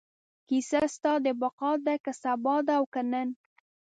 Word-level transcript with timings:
کیسه 0.47 0.81
ستا 0.93 1.13
د 1.25 1.27
بقا 1.41 1.71
ده، 1.85 1.95
که 2.03 2.11
سبا 2.21 2.55
ده 2.67 2.73
او 2.79 2.85
که 2.93 3.01
نن 3.11 3.29